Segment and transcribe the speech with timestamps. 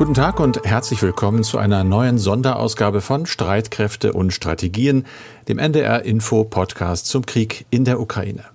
[0.00, 5.04] Guten Tag und herzlich willkommen zu einer neuen Sonderausgabe von Streitkräfte und Strategien,
[5.46, 8.46] dem NDR Info Podcast zum Krieg in der Ukraine.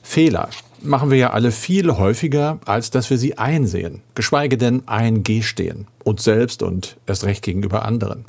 [0.00, 0.48] Fehler
[0.80, 6.22] machen wir ja alle viel häufiger, als dass wir sie einsehen, geschweige denn eingestehen, uns
[6.22, 8.24] selbst und erst recht gegenüber anderen.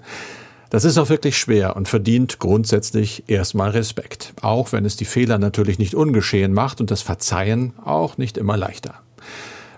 [0.71, 5.37] Das ist auch wirklich schwer und verdient grundsätzlich erstmal Respekt, auch wenn es die Fehler
[5.37, 8.96] natürlich nicht ungeschehen macht und das Verzeihen auch nicht immer leichter.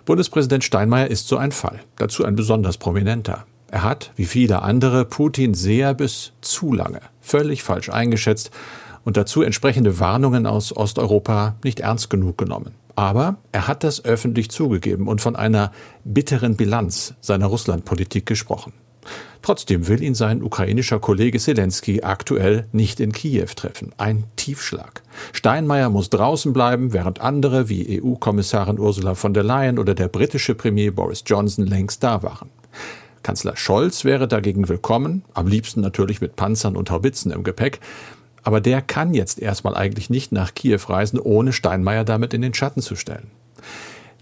[0.10, 3.46] Bundespräsident Steinmeier ist so ein Fall, dazu ein besonders prominenter.
[3.70, 8.50] Er hat, wie viele andere, Putin sehr bis zu lange völlig falsch eingeschätzt
[9.06, 12.74] und dazu entsprechende Warnungen aus Osteuropa nicht ernst genug genommen.
[12.96, 15.72] Aber er hat das öffentlich zugegeben und von einer
[16.04, 18.74] bitteren Bilanz seiner Russlandpolitik gesprochen.
[19.42, 23.94] Trotzdem will ihn sein ukrainischer Kollege Zelensky aktuell nicht in Kiew treffen.
[23.98, 25.02] Ein Tiefschlag.
[25.32, 30.56] Steinmeier muss draußen bleiben, während andere wie EU-Kommissarin Ursula von der Leyen oder der britische
[30.56, 32.50] Premier Boris Johnson längst da waren.
[33.24, 37.80] Kanzler Scholz wäre dagegen willkommen, am liebsten natürlich mit Panzern und Haubitzen im Gepäck.
[38.44, 42.54] Aber der kann jetzt erstmal eigentlich nicht nach Kiew reisen, ohne Steinmeier damit in den
[42.54, 43.28] Schatten zu stellen.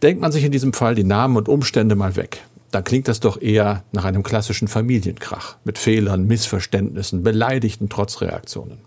[0.01, 3.19] Denkt man sich in diesem Fall die Namen und Umstände mal weg dann klingt das
[3.19, 8.79] doch eher nach einem klassischen Familienkrach mit Fehlern, Missverständnissen, beleidigten Trotzreaktionen.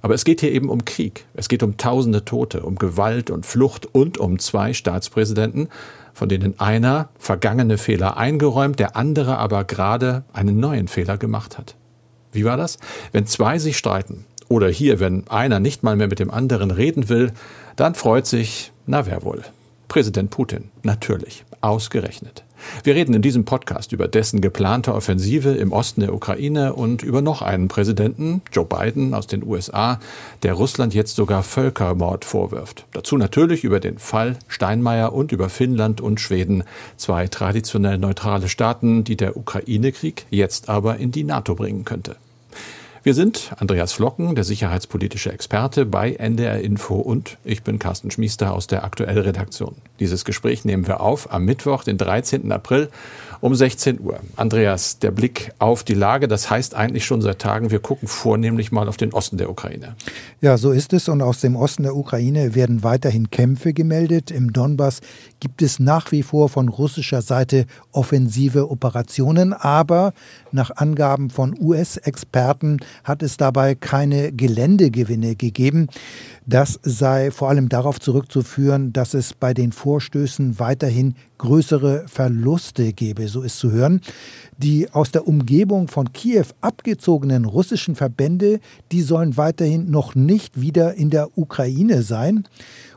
[0.00, 1.26] Aber es geht hier eben um Krieg.
[1.34, 5.68] Es geht um tausende Tote, um Gewalt und Flucht und um zwei Staatspräsidenten,
[6.14, 11.74] von denen einer vergangene Fehler eingeräumt, der andere aber gerade einen neuen Fehler gemacht hat.
[12.32, 12.78] Wie war das?
[13.12, 17.08] Wenn zwei sich streiten oder hier, wenn einer nicht mal mehr mit dem anderen reden
[17.08, 17.32] will,
[17.76, 19.42] dann freut sich, na wer wohl?
[19.88, 22.44] Präsident Putin, natürlich, ausgerechnet.
[22.84, 27.22] Wir reden in diesem Podcast über dessen geplante Offensive im Osten der Ukraine und über
[27.22, 30.00] noch einen Präsidenten, Joe Biden aus den USA,
[30.42, 32.86] der Russland jetzt sogar Völkermord vorwirft.
[32.92, 36.64] Dazu natürlich über den Fall Steinmeier und über Finnland und Schweden,
[36.96, 42.16] zwei traditionell neutrale Staaten, die der Ukraine-Krieg jetzt aber in die NATO bringen könnte.
[43.04, 48.52] Wir sind Andreas Flocken, der sicherheitspolitische Experte bei NDR Info und ich bin Carsten Schmiester
[48.52, 49.76] aus der Aktuell Redaktion.
[50.00, 52.50] Dieses Gespräch nehmen wir auf am Mittwoch, den 13.
[52.50, 52.88] April
[53.40, 54.20] um 16 Uhr.
[54.36, 58.72] Andreas, der Blick auf die Lage, das heißt eigentlich schon seit Tagen, wir gucken vornehmlich
[58.72, 59.94] mal auf den Osten der Ukraine.
[60.40, 61.08] Ja, so ist es.
[61.08, 64.30] Und aus dem Osten der Ukraine werden weiterhin Kämpfe gemeldet.
[64.30, 65.00] Im Donbass
[65.40, 69.52] gibt es nach wie vor von russischer Seite offensive Operationen.
[69.52, 70.12] Aber
[70.52, 75.88] nach Angaben von US-Experten hat es dabei keine Geländegewinne gegeben.
[76.46, 83.28] Das sei vor allem darauf zurückzuführen, dass es bei den Vorstößen weiterhin größere Verluste gebe,
[83.28, 84.00] so ist zu hören.
[84.58, 88.60] Die aus der Umgebung von Kiew abgezogenen russischen Verbände,
[88.92, 92.44] die sollen weiterhin noch nicht wieder in der Ukraine sein.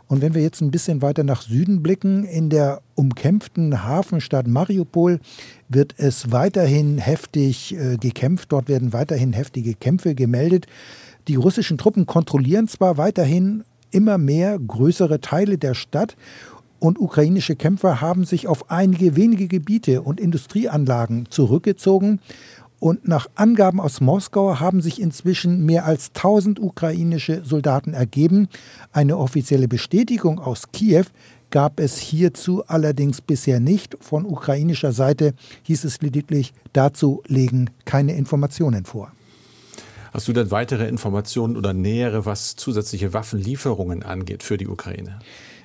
[0.07, 5.21] Und wenn wir jetzt ein bisschen weiter nach Süden blicken, in der umkämpften Hafenstadt Mariupol
[5.69, 8.51] wird es weiterhin heftig äh, gekämpft.
[8.51, 10.67] Dort werden weiterhin heftige Kämpfe gemeldet.
[11.29, 16.17] Die russischen Truppen kontrollieren zwar weiterhin immer mehr größere Teile der Stadt
[16.81, 22.19] und ukrainische Kämpfer haben sich auf einige wenige Gebiete und Industrieanlagen zurückgezogen.
[22.79, 28.47] Und nach Angaben aus Moskau haben sich inzwischen mehr als 1000 ukrainische Soldaten ergeben.
[28.91, 31.05] Eine offizielle Bestätigung aus Kiew
[31.51, 33.95] gab es hierzu allerdings bisher nicht.
[34.01, 39.11] Von ukrainischer Seite hieß es lediglich, dazu legen keine Informationen vor.
[40.11, 45.19] Hast du denn weitere Informationen oder nähere, was zusätzliche Waffenlieferungen angeht für die Ukraine?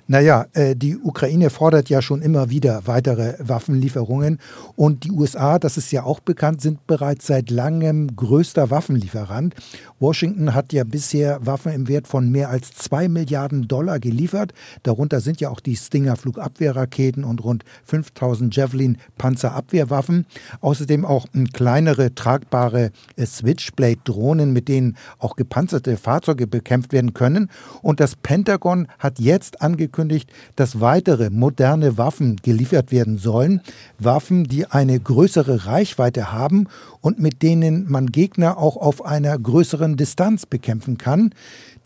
[0.08, 4.38] Naja, äh, die Ukraine fordert ja schon immer wieder weitere Waffenlieferungen
[4.76, 9.56] und die USA, das ist ja auch bekannt, sind bereits seit langem größter Waffenlieferant.
[9.98, 14.52] Washington hat ja bisher Waffen im Wert von mehr als zwei Milliarden Dollar geliefert.
[14.84, 20.26] Darunter sind ja auch die Stinger Flugabwehrraketen und rund 5000 Javelin Panzerabwehrwaffen.
[20.60, 27.50] Außerdem auch kleinere tragbare äh, Switchblade Drohnen, mit denen auch gepanzerte Fahrzeuge bekämpft werden können.
[27.82, 33.60] Und das Pentagon hat jetzt angekündigt, angekündigt, dass weitere moderne Waffen geliefert werden sollen.
[33.98, 36.68] Waffen, die eine größere Reichweite haben
[37.00, 41.32] und mit denen man Gegner auch auf einer größeren Distanz bekämpfen kann.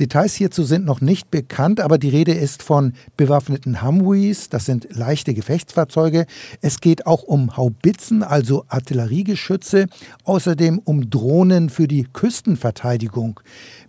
[0.00, 4.88] Details hierzu sind noch nicht bekannt, aber die Rede ist von bewaffneten Humvees, das sind
[4.90, 6.24] leichte Gefechtsfahrzeuge.
[6.62, 9.86] Es geht auch um Haubitzen, also Artilleriegeschütze,
[10.24, 13.40] außerdem um Drohnen für die Küstenverteidigung.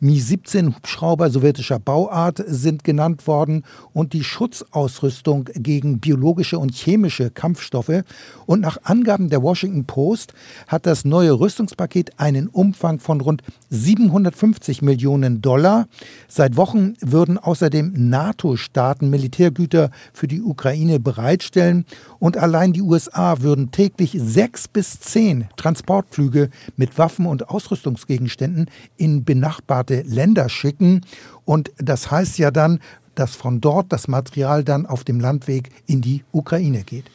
[0.04, 3.64] Mi-17 Hubschrauber sowjetischer Bauart sind genannt worden
[3.94, 8.02] und die Schutzausrüstung gegen biologische und chemische Kampfstoffe.
[8.48, 10.34] Und nach Angaben der Washington Post
[10.68, 15.88] hat das neue Rüstungspaket einen Umfang von rund 750 Millionen Dollar.
[16.28, 21.86] Seit Wochen würden außerdem NATO-Staaten Militärgüter für die Ukraine bereitstellen
[22.18, 28.66] und allein die USA würden täglich sechs bis zehn Transportflüge mit Waffen und Ausrüstungsgegenständen
[28.98, 31.02] in benachbarte Länder schicken.
[31.46, 32.80] Und das heißt ja dann,
[33.16, 37.06] dass von dort das Material dann auf dem Landweg in die Ukraine geht.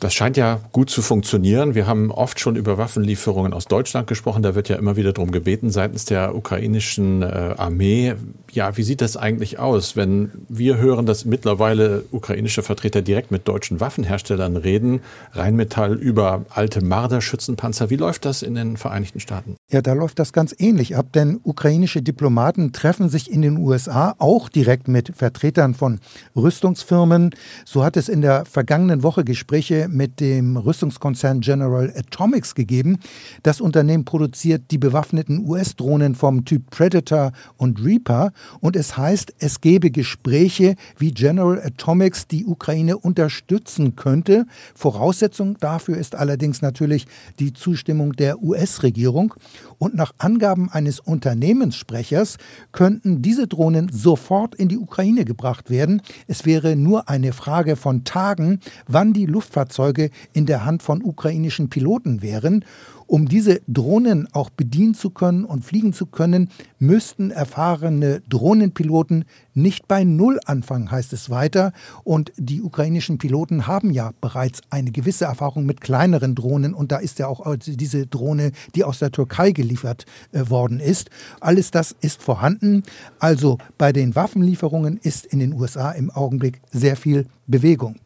[0.00, 1.74] Das scheint ja gut zu funktionieren.
[1.74, 4.42] Wir haben oft schon über Waffenlieferungen aus Deutschland gesprochen.
[4.42, 8.14] Da wird ja immer wieder darum gebeten seitens der ukrainischen äh, Armee.
[8.52, 13.48] Ja, wie sieht das eigentlich aus, wenn wir hören, dass mittlerweile ukrainische Vertreter direkt mit
[13.48, 15.00] deutschen Waffenherstellern reden?
[15.32, 17.90] Rheinmetall über alte Marder-Schützenpanzer.
[17.90, 19.56] Wie läuft das in den Vereinigten Staaten?
[19.70, 24.14] Ja, da läuft das ganz ähnlich ab, denn ukrainische Diplomaten treffen sich in den USA
[24.18, 26.00] auch direkt mit Vertretern von
[26.36, 27.34] Rüstungsfirmen.
[27.64, 32.98] So hat es in der vergangenen Woche Gespräche mit dem Rüstungskonzern General Atomics gegeben.
[33.42, 39.60] Das Unternehmen produziert die bewaffneten US-Drohnen vom Typ Predator und Reaper und es heißt, es
[39.60, 44.46] gebe Gespräche, wie General Atomics die Ukraine unterstützen könnte.
[44.74, 47.06] Voraussetzung dafür ist allerdings natürlich
[47.38, 49.34] die Zustimmung der US-Regierung.
[49.78, 52.38] Und nach Angaben eines Unternehmenssprechers
[52.72, 56.02] könnten diese Drohnen sofort in die Ukraine gebracht werden.
[56.26, 61.68] Es wäre nur eine Frage von Tagen, wann die Luftfahrzeuge in der Hand von ukrainischen
[61.70, 62.64] Piloten wären.
[63.06, 66.48] Um diese Drohnen auch bedienen zu können und fliegen zu können,
[66.78, 71.72] müssten erfahrene Drohnenpiloten nicht bei Null anfangen, heißt es weiter.
[72.02, 76.74] Und die ukrainischen Piloten haben ja bereits eine gewisse Erfahrung mit kleineren Drohnen.
[76.74, 81.10] Und da ist ja auch diese Drohne, die aus der Türkei geliefert äh, worden ist.
[81.40, 82.82] Alles das ist vorhanden.
[83.18, 87.96] Also bei den Waffenlieferungen ist in den USA im Augenblick sehr viel Bewegung.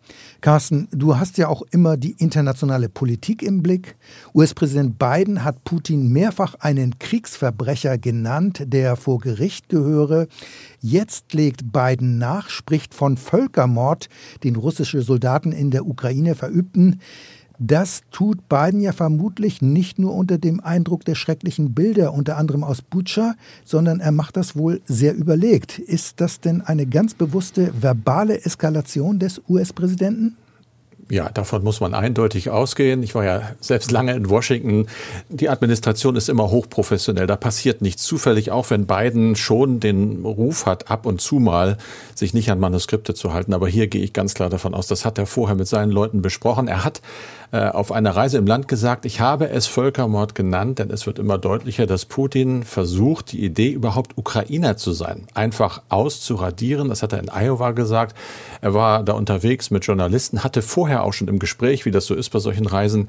[0.40, 3.96] Carsten, du hast ja auch immer die internationale Politik im Blick.
[4.34, 10.26] US-Präsident Biden hat Putin mehrfach einen Kriegsverbrecher genannt, der vor Gericht gehöre.
[10.80, 14.08] Jetzt legt Biden nach, spricht von Völkermord,
[14.42, 17.00] den russische Soldaten in der Ukraine verübten.
[17.60, 22.64] Das tut Biden ja vermutlich nicht nur unter dem Eindruck der schrecklichen Bilder, unter anderem
[22.64, 25.78] aus Butscha, sondern er macht das wohl sehr überlegt.
[25.78, 30.36] Ist das denn eine ganz bewusste verbale Eskalation des US-Präsidenten?
[31.10, 33.02] Ja, davon muss man eindeutig ausgehen.
[33.02, 34.88] Ich war ja selbst lange in Washington.
[35.30, 37.26] Die Administration ist immer hochprofessionell.
[37.26, 41.78] Da passiert nichts zufällig, auch wenn Biden schon den Ruf hat, ab und zu mal
[42.14, 43.54] sich nicht an Manuskripte zu halten.
[43.54, 46.20] Aber hier gehe ich ganz klar davon aus, das hat er vorher mit seinen Leuten
[46.20, 46.68] besprochen.
[46.68, 47.00] Er hat
[47.50, 51.18] äh, auf einer Reise im Land gesagt, ich habe es Völkermord genannt, denn es wird
[51.18, 56.90] immer deutlicher, dass Putin versucht, die Idee überhaupt Ukrainer zu sein, einfach auszuradieren.
[56.90, 58.14] Das hat er in Iowa gesagt.
[58.60, 62.14] Er war da unterwegs mit Journalisten, hatte vorher auch schon im Gespräch, wie das so
[62.14, 63.08] ist bei solchen Reisen,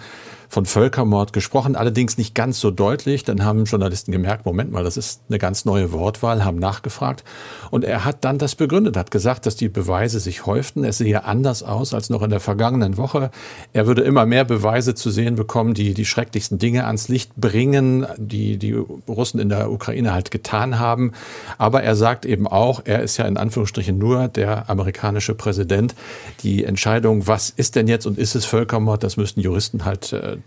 [0.50, 3.24] von Völkermord gesprochen, allerdings nicht ganz so deutlich.
[3.24, 7.24] Dann haben Journalisten gemerkt, Moment mal, das ist eine ganz neue Wortwahl, haben nachgefragt.
[7.70, 10.84] Und er hat dann das begründet, hat gesagt, dass die Beweise sich häuften.
[10.84, 13.30] Es sehe anders aus als noch in der vergangenen Woche.
[13.74, 18.08] Er würde immer mehr Beweise zu sehen bekommen, die die schrecklichsten Dinge ans Licht bringen,
[18.18, 18.74] die die
[19.08, 21.12] Russen in der Ukraine halt getan haben.
[21.60, 25.94] Aber er sagt eben auch, er ist ja in Anführungsstrichen nur der amerikanische Präsident.
[26.42, 30.39] Die Entscheidung, was ist denn jetzt und ist es Völkermord, das müssten Juristen halt äh,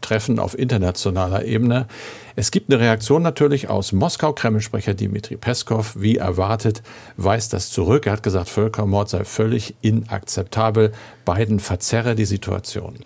[0.00, 1.86] treffen auf internationaler Ebene.
[2.34, 4.32] Es gibt eine Reaktion natürlich aus Moskau.
[4.32, 6.82] Kreml-Sprecher Dmitri Peskov, wie erwartet,
[7.16, 8.06] weist das zurück.
[8.06, 10.92] Er hat gesagt, Völkermord sei völlig inakzeptabel.
[11.24, 12.96] Biden verzerre die Situation.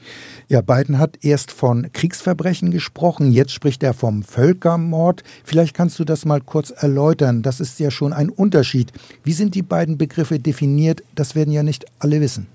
[0.49, 5.23] Ja, Biden hat erst von Kriegsverbrechen gesprochen, jetzt spricht er vom Völkermord.
[5.45, 7.43] Vielleicht kannst du das mal kurz erläutern.
[7.43, 8.93] Das ist ja schon ein Unterschied.
[9.23, 11.05] Wie sind die beiden Begriffe definiert?
[11.15, 12.49] Das werden ja nicht alle wissen.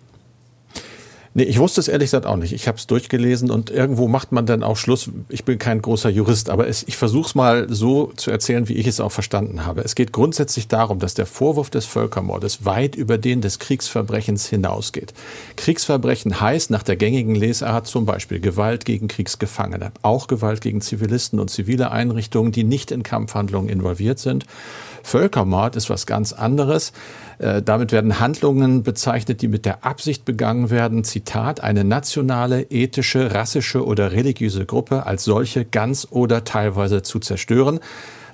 [1.38, 2.54] Nee, ich wusste es ehrlich gesagt auch nicht.
[2.54, 5.12] Ich habe es durchgelesen und irgendwo macht man dann auch Schluss.
[5.27, 8.75] Ich bin kein großer Jurist, aber es, ich versuche es mal so zu erzählen, wie
[8.75, 9.82] ich es auch verstanden habe.
[9.82, 15.13] Es geht grundsätzlich darum, dass der Vorwurf des Völkermordes weit über den des Kriegsverbrechens hinausgeht.
[15.58, 21.42] Kriegsverbrechen heißt nach der gängigen Lesart zum Beispiel Gewalt gegen Kriegsgefangene, auch Gewalt gegen Zivilisten
[21.42, 24.46] und zivile Einrichtungen, die nicht in Kampfhandlungen involviert sind.
[25.06, 26.92] Völkermord ist was ganz anderes.
[27.38, 33.34] Äh, damit werden Handlungen bezeichnet, die mit der Absicht begangen werden, Zitat, eine nationale, ethische,
[33.34, 37.80] rassische oder religiöse Gruppe als solche ganz oder teilweise zu zerstören.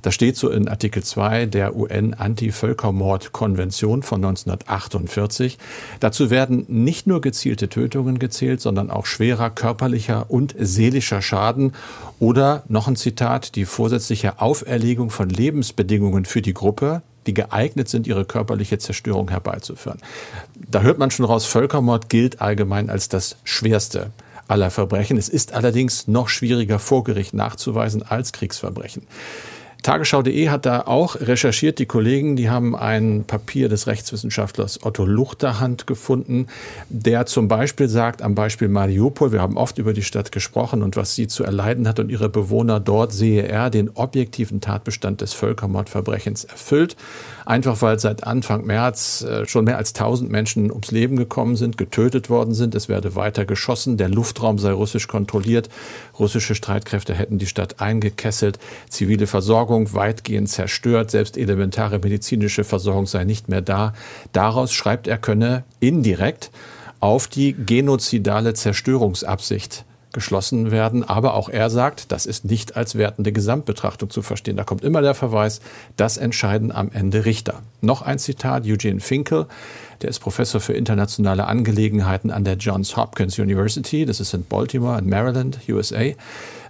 [0.02, 5.58] Das steht so in Artikel 2 der UN-Anti-Völkermord-Konvention von 1948.
[6.00, 11.74] Dazu werden nicht nur gezielte Tötungen gezählt, sondern auch schwerer körperlicher und seelischer Schaden
[12.20, 18.08] oder noch ein Zitat, die vorsätzliche Auferlegung von Lebensbedingungen für die Gruppe, die geeignet sind,
[18.08, 20.00] ihre körperliche Zerstörung herbeizuführen.
[20.70, 24.12] Da hört man schon raus, Völkermord gilt allgemein als das schwerste
[24.48, 25.18] aller Verbrechen.
[25.18, 29.04] Es ist allerdings noch schwieriger vor Gericht nachzuweisen als Kriegsverbrechen.
[29.84, 31.80] Tagesschau.de hat da auch recherchiert.
[31.80, 36.48] Die Kollegen, die haben ein Papier des Rechtswissenschaftlers Otto Luchterhand gefunden,
[36.90, 40.98] der zum Beispiel sagt, am Beispiel Mariupol, wir haben oft über die Stadt gesprochen und
[40.98, 45.34] was sie zu erleiden hat und ihre Bewohner dort, sehe er den objektiven Tatbestand des
[45.34, 46.96] Völkermordverbrechens erfüllt.
[47.52, 51.78] Einfach weil seit Anfang März äh, schon mehr als 1000 Menschen ums Leben gekommen sind,
[51.78, 52.76] getötet worden sind.
[52.76, 53.98] Es werde weiter geschossen.
[53.98, 55.68] Der Luftraum sei russisch kontrolliert.
[56.18, 58.58] Russische Streitkräfte hätten die Stadt eingekesselt.
[58.88, 61.12] Zivile Versorgung weitgehend zerstört.
[61.12, 63.92] Selbst elementare medizinische Versorgung sei nicht mehr da.
[64.32, 66.52] Daraus schreibt er, könne indirekt
[67.02, 71.04] auf die genozidale Zerstörungsabsicht geschlossen werden.
[71.04, 74.58] Aber auch er sagt, das ist nicht als wertende Gesamtbetrachtung zu verstehen.
[74.58, 75.62] Da kommt immer der Verweis,
[75.98, 77.62] das entscheiden am Ende Richter.
[77.82, 79.48] Noch ein Zitat, Eugene Finkel,
[80.02, 84.98] der ist Professor für internationale Angelegenheiten an der Johns Hopkins University, das ist in Baltimore
[85.00, 86.12] in Maryland, USA.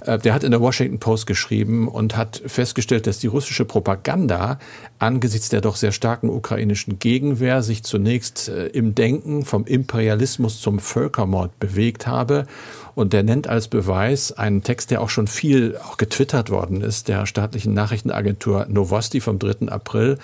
[0.05, 4.59] Äh, der hat in der Washington Post geschrieben und hat festgestellt, dass die russische Propaganda
[4.99, 10.79] angesichts der doch sehr starken ukrainischen Gegenwehr sich zunächst äh, im Denken vom Imperialismus zum
[10.79, 12.45] Völkermord bewegt habe.
[12.93, 17.07] Und der nennt als Beweis einen Text, der auch schon viel auch getwittert worden ist,
[17.07, 19.69] der staatlichen Nachrichtenagentur Novosti vom 3.
[19.69, 20.17] April.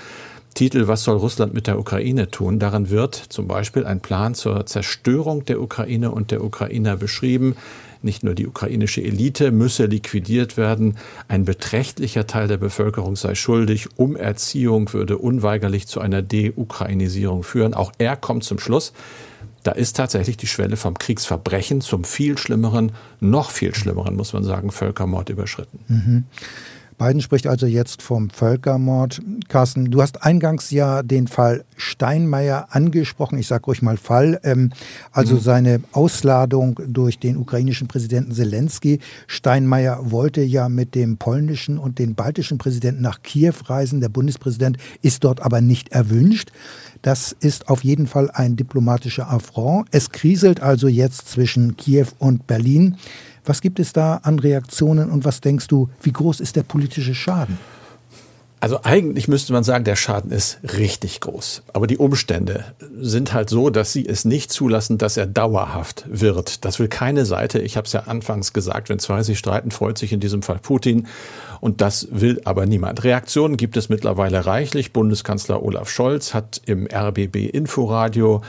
[0.54, 2.58] Titel Was soll Russland mit der Ukraine tun?
[2.58, 7.56] Darin wird zum Beispiel ein Plan zur Zerstörung der Ukraine und der Ukrainer beschrieben.
[8.02, 13.88] Nicht nur die ukrainische Elite müsse liquidiert werden, ein beträchtlicher Teil der Bevölkerung sei schuldig,
[13.98, 17.74] Umerziehung würde unweigerlich zu einer Deukrainisierung führen.
[17.74, 18.94] Auch er kommt zum Schluss,
[19.64, 24.46] da ist tatsächlich die Schwelle vom Kriegsverbrechen zum viel schlimmeren, noch viel schlimmeren, muss man
[24.46, 25.80] sagen, Völkermord überschritten.
[25.88, 26.24] Mhm.
[26.98, 29.22] Biden spricht also jetzt vom Völkermord.
[29.50, 33.38] Carsten, du hast eingangs ja den Fall Steinmeier angesprochen.
[33.38, 34.40] Ich sage ruhig mal Fall.
[34.44, 34.72] Ähm,
[35.12, 35.40] also mhm.
[35.40, 39.00] seine Ausladung durch den ukrainischen Präsidenten Zelensky.
[39.28, 44.02] Steinmeier wollte ja mit dem polnischen und den baltischen Präsidenten nach Kiew reisen.
[44.02, 46.52] Der Bundespräsident ist dort aber nicht erwünscht.
[47.04, 49.88] Das ist auf jeden Fall ein diplomatischer Affront.
[49.92, 52.98] Es kriselt also jetzt zwischen Kiew und Berlin.
[53.48, 57.16] Was gibt es da an Reaktionen und was denkst du, wie groß ist der politische
[57.16, 57.58] Schaden?
[58.60, 61.62] Also eigentlich müsste man sagen, der Schaden ist richtig groß.
[61.74, 62.66] Aber die Umstände
[63.00, 66.66] sind halt so, dass sie es nicht zulassen, dass er dauerhaft wird.
[66.66, 67.60] Das will keine Seite.
[67.60, 70.58] Ich habe es ja anfangs gesagt, wenn zwei sich streiten, freut sich in diesem Fall
[70.58, 71.08] Putin.
[71.62, 73.04] Und das will aber niemand.
[73.04, 74.92] Reaktionen gibt es mittlerweile reichlich.
[74.92, 78.42] Bundeskanzler Olaf Scholz hat im RBB Inforadio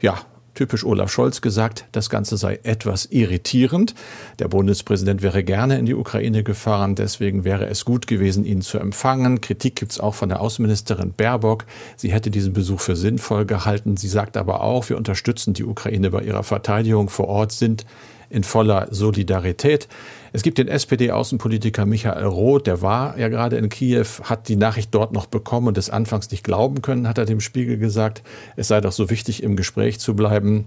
[0.00, 0.18] ja,
[0.58, 3.94] typisch Olaf Scholz gesagt, das Ganze sei etwas irritierend.
[4.40, 8.78] Der Bundespräsident wäre gerne in die Ukraine gefahren, deswegen wäre es gut gewesen, ihn zu
[8.78, 9.40] empfangen.
[9.40, 11.64] Kritik gibt es auch von der Außenministerin Baerbock.
[11.96, 13.96] Sie hätte diesen Besuch für sinnvoll gehalten.
[13.96, 17.86] Sie sagt aber auch, wir unterstützen die Ukraine bei ihrer Verteidigung vor Ort, sind
[18.30, 19.88] in voller Solidarität.
[20.32, 24.94] Es gibt den SPD-Außenpolitiker Michael Roth, der war ja gerade in Kiew, hat die Nachricht
[24.94, 28.22] dort noch bekommen und es anfangs nicht glauben können, hat er dem Spiegel gesagt,
[28.56, 30.66] es sei doch so wichtig, im Gespräch zu bleiben.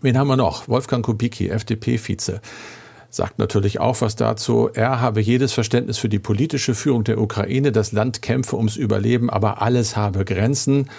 [0.00, 0.68] Wen haben wir noch?
[0.68, 2.40] Wolfgang Kubicki, FDP-Vize
[3.16, 4.68] sagt natürlich auch was dazu.
[4.72, 7.72] Er habe jedes Verständnis für die politische Führung der Ukraine.
[7.72, 10.90] Das Land kämpfe ums Überleben, aber alles habe Grenzen.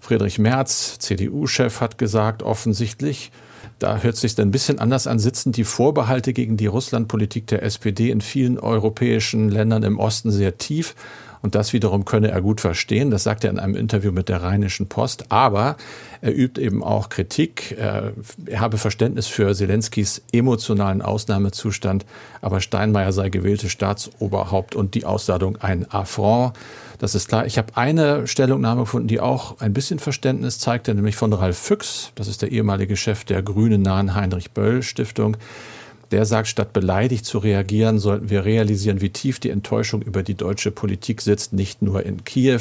[0.00, 3.32] Friedrich Merz, CDU-Chef, hat gesagt, offensichtlich,
[3.78, 8.10] da hört sich ein bisschen anders an, sitzen die Vorbehalte gegen die Russlandpolitik der SPD
[8.10, 10.94] in vielen europäischen Ländern im Osten sehr tief.
[11.44, 13.10] Und das wiederum könne er gut verstehen.
[13.10, 15.30] Das sagt er in einem Interview mit der Rheinischen Post.
[15.30, 15.76] Aber
[16.22, 17.76] er übt eben auch Kritik.
[17.76, 18.14] Er
[18.56, 22.06] habe Verständnis für Zelenskys emotionalen Ausnahmezustand.
[22.40, 26.54] Aber Steinmeier sei gewählte Staatsoberhaupt und die Ausladung ein Affront.
[26.98, 27.44] Das ist klar.
[27.44, 32.10] Ich habe eine Stellungnahme gefunden, die auch ein bisschen Verständnis zeigte, nämlich von Ralf Füchs.
[32.14, 35.36] Das ist der ehemalige Chef der Grünen nahen Heinrich Böll Stiftung.
[36.14, 40.36] Der sagt, statt beleidigt zu reagieren, sollten wir realisieren, wie tief die Enttäuschung über die
[40.36, 42.60] deutsche Politik sitzt, nicht nur in Kiew.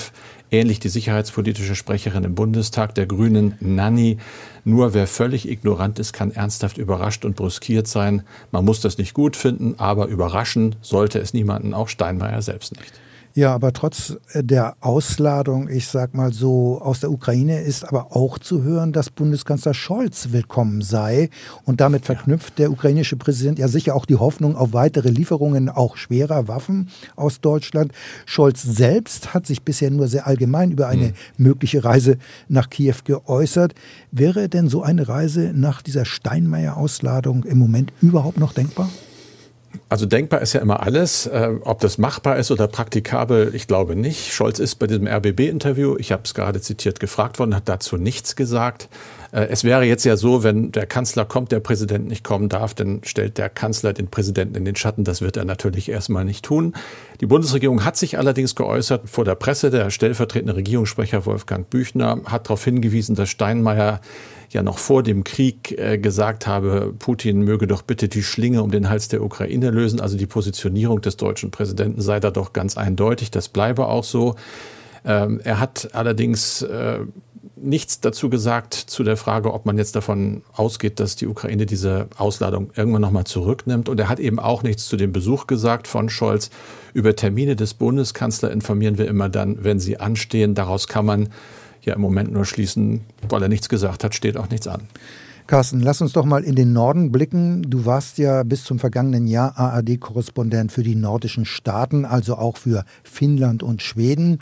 [0.49, 4.17] Ähnlich die sicherheitspolitische Sprecherin im Bundestag der Grünen, Nanni.
[4.65, 8.23] Nur wer völlig ignorant ist, kann ernsthaft überrascht und brüskiert sein.
[8.49, 12.91] Man muss das nicht gut finden, aber überraschen sollte es niemanden, auch Steinmeier selbst nicht.
[13.35, 18.15] Ja, aber trotz äh, der Ausladung, ich sag mal so, aus der Ukraine ist aber
[18.15, 21.31] auch zu hören, dass Bundeskanzler Scholz willkommen sei.
[21.65, 25.97] Und damit verknüpft der ukrainische Präsident ja sicher auch die Hoffnung auf weitere Lieferungen auch
[25.97, 27.91] schwerer Waffen aus Deutschland.
[28.27, 31.13] Scholz selbst hat sich bisher nur sehr allgemein über eine mhm.
[31.37, 33.73] mögliche Reise nach Kiew geäußert.
[34.11, 38.89] Wäre denn so eine Reise nach dieser Steinmeier-Ausladung im Moment überhaupt noch denkbar?
[39.89, 41.27] Also denkbar ist ja immer alles.
[41.27, 44.33] Äh, ob das machbar ist oder praktikabel, ich glaube nicht.
[44.33, 48.35] Scholz ist bei diesem RBB-Interview, ich habe es gerade zitiert, gefragt worden, hat dazu nichts
[48.35, 48.89] gesagt.
[49.31, 52.73] Äh, es wäre jetzt ja so, wenn der Kanzler kommt, der Präsident nicht kommen darf,
[52.73, 55.03] dann stellt der Kanzler den Präsidenten in den Schatten.
[55.03, 56.73] Das wird er natürlich erstmal nicht tun.
[57.19, 59.69] Die Bundesregierung hat sich allerdings geäußert vor der Presse.
[59.69, 64.01] Der stellvertretende Regierungssprecher Wolfgang Büchner hat darauf hingewiesen, dass Steinmeier
[64.53, 68.71] ja noch vor dem Krieg äh, gesagt habe, Putin möge doch bitte die Schlinge um
[68.71, 69.99] den Hals der Ukraine lösen.
[69.99, 73.31] Also die Positionierung des deutschen Präsidenten sei da doch ganz eindeutig.
[73.31, 74.35] Das bleibe auch so.
[75.05, 76.99] Ähm, er hat allerdings äh,
[77.63, 82.07] nichts dazu gesagt zu der Frage, ob man jetzt davon ausgeht, dass die Ukraine diese
[82.17, 83.89] Ausladung irgendwann nochmal zurücknimmt.
[83.89, 86.49] Und er hat eben auch nichts zu dem Besuch gesagt von Scholz.
[86.93, 90.55] Über Termine des Bundeskanzlers informieren wir immer dann, wenn sie anstehen.
[90.55, 91.29] Daraus kann man
[91.85, 94.87] ja im Moment nur schließen, weil er nichts gesagt hat, steht auch nichts an.
[95.45, 97.63] Carsten, lass uns doch mal in den Norden blicken.
[97.63, 102.85] Du warst ja bis zum vergangenen Jahr ARD-Korrespondent für die nordischen Staaten, also auch für
[103.03, 104.39] Finnland und Schweden.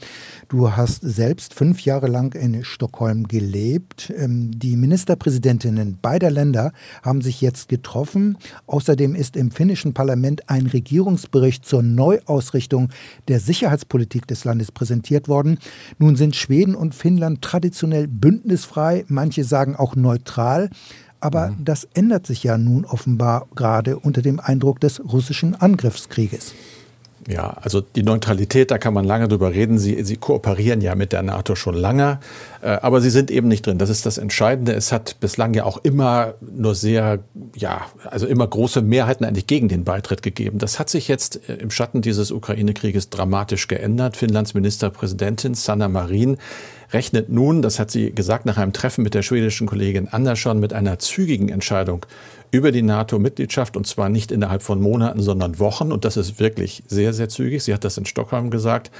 [0.47, 4.13] Du hast selbst fünf Jahre lang in Stockholm gelebt.
[4.15, 8.37] Ähm, die Ministerpräsidentinnen beider Länder haben sich jetzt getroffen.
[8.67, 12.89] Außerdem ist im finnischen Parlament ein Regierungsbericht zur Neuausrichtung
[13.27, 15.57] der Sicherheitspolitik des Landes präsentiert worden.
[15.97, 20.69] Nun sind Schweden und Finnland traditionell bündnisfrei, manche sagen auch neutral.
[21.21, 21.63] Aber mhm.
[21.63, 26.53] das ändert sich ja nun offenbar gerade unter dem Eindruck des russischen Angriffskrieges.
[27.27, 29.77] Ja, also die Neutralität, da kann man lange drüber reden.
[29.77, 32.19] Sie, sie kooperieren ja mit der NATO schon lange,
[32.67, 33.77] aber sie sind eben nicht drin.
[33.77, 34.73] Das ist das Entscheidende.
[34.73, 37.19] Es hat bislang ja auch immer nur sehr,
[37.55, 40.59] ja, also immer große Mehrheiten eigentlich gegen den Beitritt gegeben.
[40.59, 44.15] Das hat sich jetzt äh, im Schatten dieses Ukraine-Krieges dramatisch geändert.
[44.15, 46.37] Finnlands Ministerpräsidentin Sanna Marin
[46.93, 50.73] rechnet nun, das hat sie gesagt nach einem Treffen mit der schwedischen Kollegin Andersson, mit
[50.73, 52.05] einer zügigen Entscheidung
[52.51, 55.91] über die NATO-Mitgliedschaft und zwar nicht innerhalb von Monaten, sondern Wochen.
[55.91, 57.63] Und das ist wirklich sehr, sehr zügig.
[57.63, 58.91] Sie hat das in Stockholm gesagt.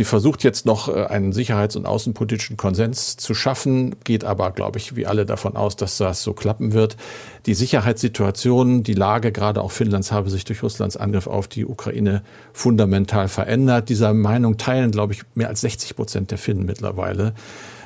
[0.00, 4.78] Sie versucht jetzt noch äh, einen sicherheits- und außenpolitischen Konsens zu schaffen, geht aber, glaube
[4.78, 6.96] ich, wie alle davon aus, dass das so klappen wird.
[7.44, 12.22] Die Sicherheitssituation, die Lage gerade auch Finnlands habe sich durch Russlands Angriff auf die Ukraine
[12.54, 13.90] fundamental verändert.
[13.90, 17.34] Dieser Meinung teilen, glaube ich, mehr als 60 Prozent der Finnen mittlerweile.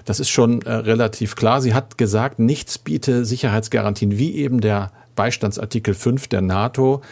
[0.04, 1.60] Das ist schon äh, relativ klar.
[1.60, 7.02] Sie hat gesagt, nichts biete Sicherheitsgarantien wie eben der Beistandsartikel 5 der NATO.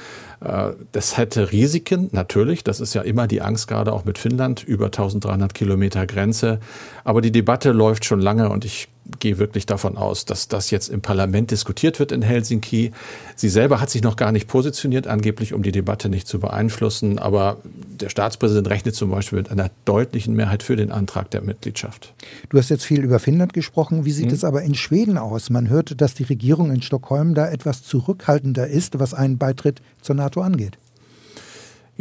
[0.45, 2.65] Äh, das hätte Risiken, natürlich.
[2.65, 6.61] Das ist ja immer die Angst, gerade auch mit Finnland, über 1300 Kilometer Grenze.
[7.05, 8.89] Aber die Debatte läuft schon lange und ich
[9.19, 12.93] gehe wirklich davon aus, dass das jetzt im Parlament diskutiert wird in Helsinki.
[13.37, 17.19] Sie selber hat sich noch gar nicht positioniert, angeblich, um die Debatte nicht zu beeinflussen.
[17.19, 17.59] Aber
[18.01, 22.15] der Staatspräsident rechnet zum Beispiel mit einer deutlichen Mehrheit für den Antrag der Mitgliedschaft.
[22.49, 24.05] Du hast jetzt viel über Finnland gesprochen.
[24.05, 24.35] Wie sieht hm.
[24.35, 25.51] es aber in Schweden aus?
[25.51, 30.15] Man hört, dass die Regierung in Stockholm da etwas zurückhaltender ist, was einen Beitritt zur
[30.15, 30.79] NATO angeht.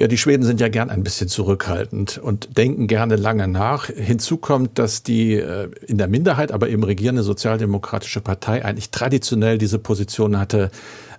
[0.02, 3.86] Ja, die Schweden sind ja gern ein bisschen zurückhaltend und denken gerne lange nach.
[3.86, 9.60] Hinzu kommt, dass die äh, in der Minderheit, aber eben regierende sozialdemokratische Partei eigentlich traditionell
[9.60, 10.72] diese Position hatte,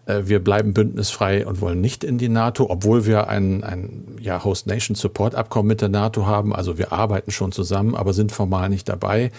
[0.06, 4.42] äh, wir bleiben bündnisfrei und wollen nicht in die NATO, obwohl wir ein, ein ja,
[4.42, 6.52] Host Nation Support Abkommen mit der NATO haben.
[6.52, 9.30] Also wir arbeiten schon zusammen, aber sind formal nicht dabei.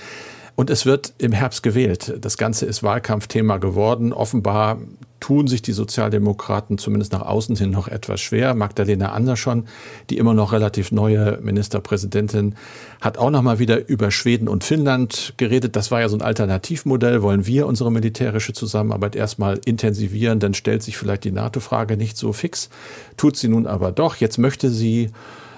[0.55, 2.13] Und es wird im Herbst gewählt.
[2.21, 4.13] Das Ganze ist Wahlkampfthema geworden.
[4.13, 4.77] Offenbar
[5.23, 8.53] tun sich die Sozialdemokraten zumindest nach außen hin noch etwas schwer.
[8.53, 9.67] Magdalena Andersson,
[10.09, 12.55] die immer noch relativ neue Ministerpräsidentin,
[12.99, 15.77] hat auch noch mal wieder über Schweden und Finnland geredet.
[15.77, 17.21] Das war ja so ein Alternativmodell.
[17.21, 20.39] Wollen wir unsere militärische Zusammenarbeit erstmal intensivieren?
[20.41, 22.69] Dann stellt sich vielleicht die NATO-Frage nicht so fix.
[23.15, 24.17] Tut sie nun aber doch.
[24.17, 25.09] Jetzt möchte sie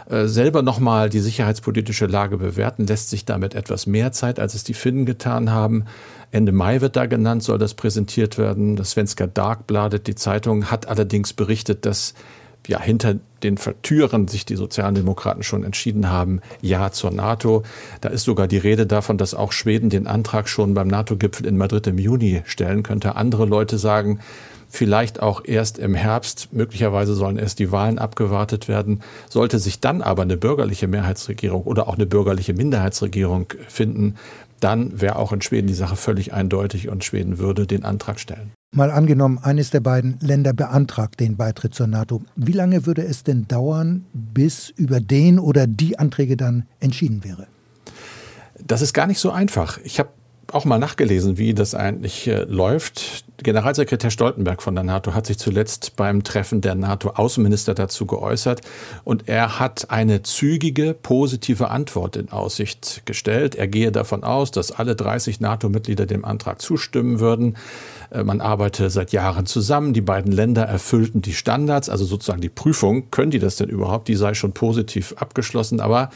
[0.10, 4.64] äh, selber nochmal die sicherheitspolitische Lage bewerten, lässt sich damit etwas mehr Zeit, als es
[4.64, 5.86] die Finnen getan haben.
[6.32, 8.76] Ende Mai wird da genannt, soll das präsentiert werden.
[8.76, 12.14] Das Svenska Darkbladet, die Zeitung, hat allerdings berichtet, dass
[12.68, 17.64] ja, hinter den Türen sich die Sozialdemokraten schon entschieden haben, Ja zur NATO.
[18.02, 21.58] Da ist sogar die Rede davon, dass auch Schweden den Antrag schon beim NATO-Gipfel in
[21.58, 23.16] Madrid im Juni stellen könnte.
[23.16, 24.20] Andere Leute sagen,
[24.76, 26.50] vielleicht auch erst im Herbst.
[26.52, 29.02] Möglicherweise sollen erst die Wahlen abgewartet werden.
[29.30, 34.16] Sollte sich dann aber eine bürgerliche Mehrheitsregierung oder auch eine bürgerliche Minderheitsregierung finden,
[34.60, 38.52] dann wäre auch in Schweden die Sache völlig eindeutig und Schweden würde den Antrag stellen.
[38.74, 42.22] Mal angenommen, eines der beiden Länder beantragt den Beitritt zur NATO.
[42.36, 47.48] Wie lange würde es denn dauern, bis über den oder die Anträge dann entschieden wäre?
[48.60, 49.80] Das ist gar nicht so einfach.
[49.84, 50.10] Ich habe
[50.52, 53.25] auch mal nachgelesen, wie das eigentlich äh, läuft.
[53.46, 58.62] Generalsekretär Stoltenberg von der NATO hat sich zuletzt beim Treffen der NATO-Außenminister dazu geäußert
[59.04, 63.54] und er hat eine zügige, positive Antwort in Aussicht gestellt.
[63.54, 67.56] Er gehe davon aus, dass alle 30 NATO-Mitglieder dem Antrag zustimmen würden.
[68.10, 69.94] Äh, man arbeite seit Jahren zusammen.
[69.94, 74.08] Die beiden Länder erfüllten die Standards, also sozusagen die Prüfung, können die das denn überhaupt?
[74.08, 75.82] Die sei schon positiv abgeschlossen.
[75.82, 76.10] Aber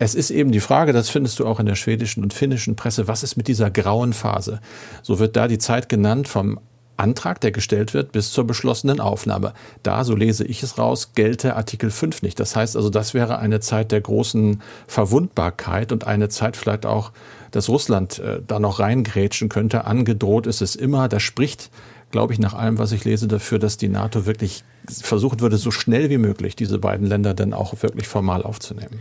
[0.00, 3.06] es ist eben die Frage, das findest du auch in der schwedischen und finnischen Presse,
[3.06, 4.60] was ist mit dieser grauen Phase?
[5.02, 6.58] So wird da die Zeit genannt vom
[6.96, 9.52] Antrag, der gestellt wird, bis zur beschlossenen Aufnahme.
[9.82, 12.40] Da, so lese ich es raus, gelte Artikel 5 nicht.
[12.40, 17.12] Das heißt also, das wäre eine Zeit der großen Verwundbarkeit und eine Zeit vielleicht auch,
[17.50, 19.84] dass Russland äh, da noch reingrätschen könnte.
[19.84, 21.08] Angedroht ist es immer.
[21.08, 21.70] Das spricht,
[22.10, 25.70] glaube ich, nach allem, was ich lese, dafür, dass die NATO wirklich versuchen würde, so
[25.70, 28.98] schnell wie möglich diese beiden Länder dann auch wirklich formal aufzunehmen.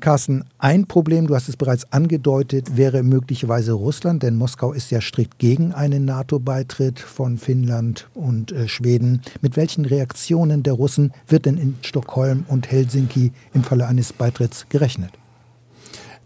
[0.00, 5.00] Carsten, ein Problem, du hast es bereits angedeutet, wäre möglicherweise Russland, denn Moskau ist ja
[5.00, 9.22] strikt gegen einen NATO-Beitritt von Finnland und äh, Schweden.
[9.40, 14.66] Mit welchen Reaktionen der Russen wird denn in Stockholm und Helsinki im Falle eines Beitritts
[14.68, 15.12] gerechnet?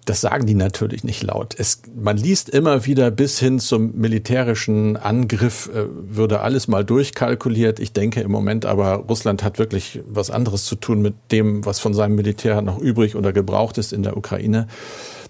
[0.09, 1.55] Das sagen die natürlich nicht laut.
[1.59, 7.79] Es, man liest immer wieder bis hin zum militärischen Angriff äh, würde alles mal durchkalkuliert.
[7.79, 11.79] Ich denke im Moment aber, Russland hat wirklich was anderes zu tun mit dem, was
[11.79, 14.67] von seinem Militär noch übrig oder gebraucht ist in der Ukraine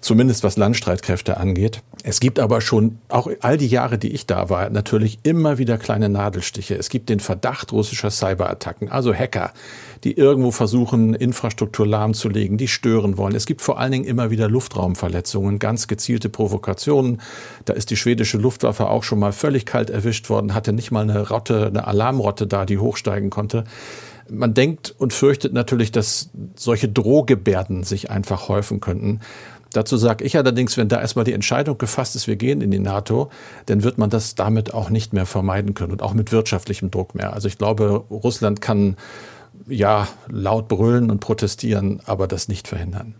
[0.01, 1.81] zumindest was Landstreitkräfte angeht.
[2.03, 5.77] Es gibt aber schon, auch all die Jahre, die ich da war, natürlich immer wieder
[5.77, 6.75] kleine Nadelstiche.
[6.75, 9.51] Es gibt den Verdacht russischer Cyberattacken, also Hacker,
[10.03, 13.35] die irgendwo versuchen, Infrastruktur lahmzulegen, die stören wollen.
[13.35, 17.21] Es gibt vor allen Dingen immer wieder Luftraumverletzungen, ganz gezielte Provokationen.
[17.65, 21.01] Da ist die schwedische Luftwaffe auch schon mal völlig kalt erwischt worden, hatte nicht mal
[21.01, 23.65] eine Rotte, eine Alarmrotte da, die hochsteigen konnte
[24.31, 29.21] man denkt und fürchtet natürlich, dass solche Drohgebärden sich einfach häufen könnten.
[29.73, 32.79] Dazu sage ich allerdings, wenn da erstmal die Entscheidung gefasst ist, wir gehen in die
[32.79, 33.29] NATO,
[33.67, 37.13] dann wird man das damit auch nicht mehr vermeiden können und auch mit wirtschaftlichem Druck
[37.13, 37.33] mehr.
[37.33, 38.97] Also ich glaube, Russland kann
[39.67, 43.15] ja laut brüllen und protestieren, aber das nicht verhindern.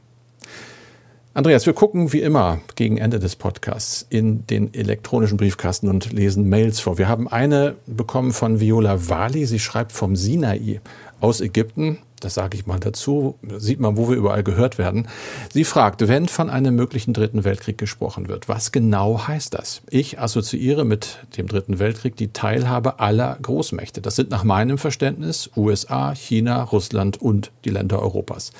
[1.35, 6.49] Andreas, wir gucken wie immer gegen Ende des Podcasts in den elektronischen Briefkasten und lesen
[6.49, 6.97] Mails vor.
[6.97, 9.45] Wir haben eine bekommen von Viola Wali.
[9.45, 10.81] Sie schreibt vom Sinai
[11.21, 15.07] aus Ägypten das sage ich mal dazu, sieht man, wo wir überall gehört werden.
[15.53, 19.81] Sie fragt, wenn von einem möglichen Dritten Weltkrieg gesprochen wird, was genau heißt das?
[19.89, 24.01] Ich assoziiere mit dem Dritten Weltkrieg die Teilhabe aller Großmächte.
[24.01, 28.51] Das sind nach meinem Verständnis USA, China, Russland und die Länder Europas.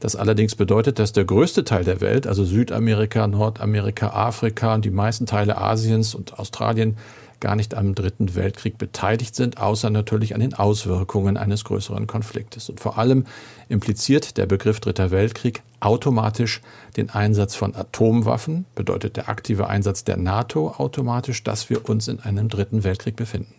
[0.00, 4.90] Das allerdings bedeutet, dass der größte Teil der Welt, also Südamerika, Nordamerika, Afrika und die
[4.90, 6.96] meisten Teile Asiens und Australien,
[7.40, 12.68] gar nicht am Dritten Weltkrieg beteiligt sind, außer natürlich an den Auswirkungen eines größeren Konfliktes.
[12.68, 13.24] Und vor allem
[13.68, 16.60] impliziert der Begriff Dritter Weltkrieg automatisch
[16.96, 22.20] den Einsatz von Atomwaffen, bedeutet der aktive Einsatz der NATO automatisch, dass wir uns in
[22.20, 23.54] einem Dritten Weltkrieg befinden.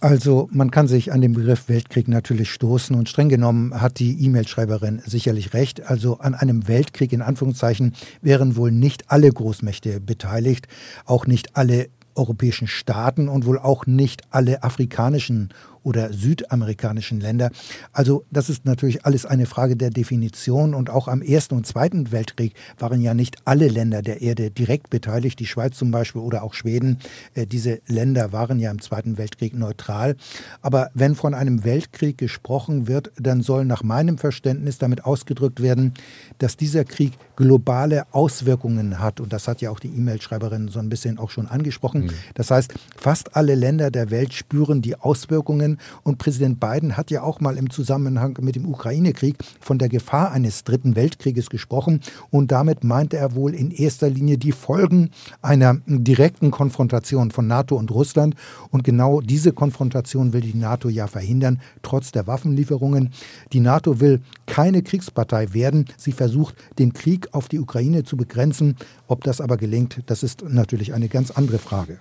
[0.00, 4.22] Also man kann sich an den Begriff Weltkrieg natürlich stoßen und streng genommen hat die
[4.24, 5.86] E-Mail-Schreiberin sicherlich recht.
[5.88, 10.68] Also an einem Weltkrieg in Anführungszeichen wären wohl nicht alle Großmächte beteiligt,
[11.06, 15.50] auch nicht alle europäischen Staaten und wohl auch nicht alle afrikanischen
[15.86, 17.50] oder südamerikanischen Länder.
[17.92, 22.10] Also das ist natürlich alles eine Frage der Definition und auch am Ersten und Zweiten
[22.10, 26.42] Weltkrieg waren ja nicht alle Länder der Erde direkt beteiligt, die Schweiz zum Beispiel oder
[26.42, 26.98] auch Schweden.
[27.34, 30.16] Äh, diese Länder waren ja im Zweiten Weltkrieg neutral.
[30.60, 35.94] Aber wenn von einem Weltkrieg gesprochen wird, dann soll nach meinem Verständnis damit ausgedrückt werden,
[36.38, 39.20] dass dieser Krieg globale Auswirkungen hat.
[39.20, 42.06] Und das hat ja auch die E-Mail-Schreiberin so ein bisschen auch schon angesprochen.
[42.06, 42.10] Mhm.
[42.34, 47.22] Das heißt, fast alle Länder der Welt spüren die Auswirkungen und Präsident Biden hat ja
[47.22, 52.00] auch mal im Zusammenhang mit dem Ukraine-Krieg von der Gefahr eines dritten Weltkrieges gesprochen.
[52.30, 55.10] Und damit meinte er wohl in erster Linie die Folgen
[55.42, 58.34] einer direkten Konfrontation von NATO und Russland.
[58.70, 63.10] Und genau diese Konfrontation will die NATO ja verhindern, trotz der Waffenlieferungen.
[63.52, 65.86] Die NATO will keine Kriegspartei werden.
[65.96, 68.76] Sie versucht, den Krieg auf die Ukraine zu begrenzen.
[69.06, 71.98] Ob das aber gelingt, das ist natürlich eine ganz andere Frage.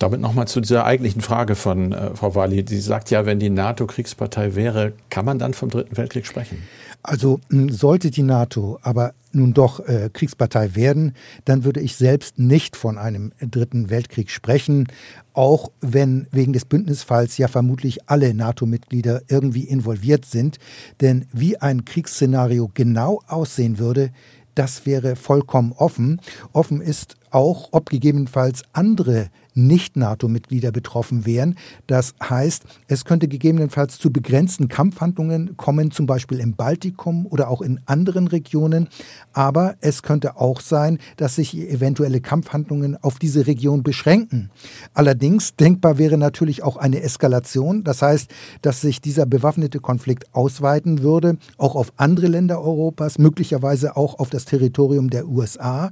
[0.00, 2.64] Damit nochmal zu dieser eigentlichen Frage von äh, Frau Walli.
[2.66, 6.62] Sie sagt ja, wenn die NATO Kriegspartei wäre, kann man dann vom Dritten Weltkrieg sprechen?
[7.02, 12.76] Also sollte die NATO aber nun doch äh, Kriegspartei werden, dann würde ich selbst nicht
[12.76, 14.88] von einem Dritten Weltkrieg sprechen,
[15.34, 20.56] auch wenn wegen des Bündnisfalls ja vermutlich alle NATO-Mitglieder irgendwie involviert sind.
[21.02, 24.12] Denn wie ein Kriegsszenario genau aussehen würde,
[24.54, 26.20] das wäre vollkommen offen.
[26.52, 29.28] Offen ist auch, ob gegebenenfalls andere
[29.66, 31.56] Nicht-NATO-Mitglieder betroffen wären.
[31.86, 37.62] Das heißt, es könnte gegebenenfalls zu begrenzten Kampfhandlungen kommen, zum Beispiel im Baltikum oder auch
[37.62, 38.88] in anderen Regionen.
[39.32, 44.50] Aber es könnte auch sein, dass sich eventuelle Kampfhandlungen auf diese Region beschränken.
[44.94, 47.84] Allerdings denkbar wäre natürlich auch eine Eskalation.
[47.84, 48.30] Das heißt,
[48.62, 54.30] dass sich dieser bewaffnete Konflikt ausweiten würde, auch auf andere Länder Europas, möglicherweise auch auf
[54.30, 55.90] das Territorium der USA.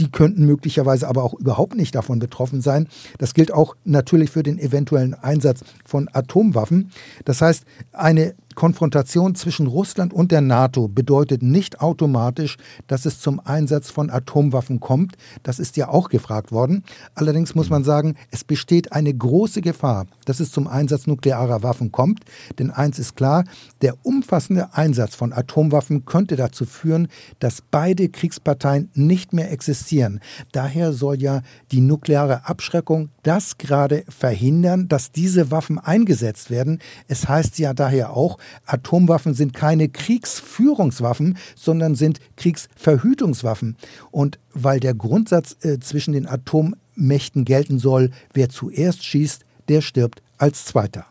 [0.00, 2.88] Die könnten möglicherweise aber auch überhaupt nicht davon betroffen sein.
[3.18, 6.90] Das gilt auch natürlich für den eventuellen Einsatz von Atomwaffen.
[7.24, 12.56] Das heißt, eine Konfrontation zwischen Russland und der NATO bedeutet nicht automatisch,
[12.88, 15.14] dass es zum Einsatz von Atomwaffen kommt.
[15.44, 16.82] Das ist ja auch gefragt worden.
[17.14, 21.92] Allerdings muss man sagen, es besteht eine große Gefahr, dass es zum Einsatz nuklearer Waffen
[21.92, 22.24] kommt.
[22.58, 23.44] Denn eins ist klar,
[23.80, 27.06] der umfassende Einsatz von Atomwaffen könnte dazu führen,
[27.38, 30.18] dass beide Kriegsparteien nicht mehr existieren.
[30.50, 36.80] Daher soll ja die nukleare Abschreckung das gerade verhindern, dass diese Waffen eingesetzt werden.
[37.06, 43.76] Es heißt ja daher auch, Atomwaffen sind keine Kriegsführungswaffen, sondern sind Kriegsverhütungswaffen.
[44.10, 50.22] Und weil der Grundsatz äh, zwischen den Atommächten gelten soll, wer zuerst schießt, der stirbt
[50.38, 51.06] als Zweiter.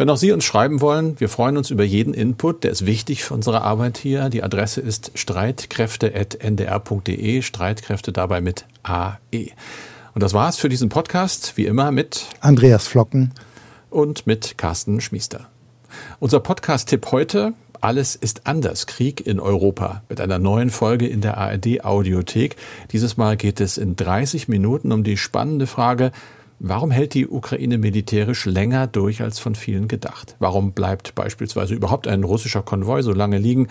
[0.00, 3.22] Wenn auch Sie uns schreiben wollen, wir freuen uns über jeden Input, der ist wichtig
[3.22, 4.30] für unsere Arbeit hier.
[4.30, 9.50] Die Adresse ist streitkräfte.ndr.de, Streitkräfte dabei mit AE.
[10.14, 13.34] Und das war's für diesen Podcast, wie immer mit Andreas Flocken
[13.90, 15.50] und mit Carsten Schmiester.
[16.22, 18.86] Unser Podcast-Tipp heute, alles ist anders.
[18.86, 22.56] Krieg in Europa mit einer neuen Folge in der ARD Audiothek.
[22.92, 26.12] Dieses Mal geht es in 30 Minuten um die spannende Frage,
[26.58, 30.36] warum hält die Ukraine militärisch länger durch als von vielen gedacht?
[30.40, 33.68] Warum bleibt beispielsweise überhaupt ein russischer Konvoi so lange liegen?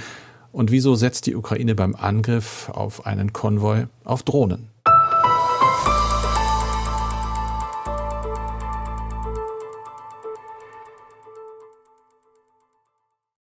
[0.52, 4.70] Und wieso setzt die Ukraine beim Angriff auf einen Konvoi auf Drohnen?